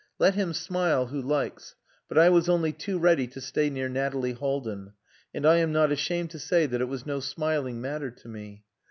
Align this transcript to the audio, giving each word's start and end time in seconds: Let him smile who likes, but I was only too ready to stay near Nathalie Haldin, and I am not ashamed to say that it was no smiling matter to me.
Let 0.17 0.33
him 0.33 0.51
smile 0.53 1.05
who 1.05 1.21
likes, 1.21 1.75
but 2.09 2.17
I 2.17 2.27
was 2.29 2.49
only 2.49 2.73
too 2.73 2.97
ready 2.97 3.27
to 3.27 3.39
stay 3.39 3.69
near 3.69 3.87
Nathalie 3.87 4.33
Haldin, 4.33 4.93
and 5.31 5.45
I 5.45 5.57
am 5.57 5.71
not 5.71 5.91
ashamed 5.91 6.31
to 6.31 6.39
say 6.39 6.65
that 6.65 6.81
it 6.81 6.85
was 6.89 7.05
no 7.05 7.19
smiling 7.19 7.79
matter 7.79 8.09
to 8.09 8.27
me. 8.27 8.63